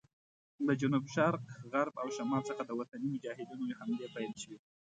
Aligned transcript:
له 0.65 0.73
جنوب 0.81 1.05
شرق، 1.15 1.43
غرب 1.71 1.95
او 2.01 2.07
شمال 2.15 2.41
څخه 2.49 2.61
د 2.65 2.71
وطني 2.79 3.07
مجاهدینو 3.13 3.75
حملې 3.79 4.07
پیل 4.15 4.33
شوې. 4.43 4.57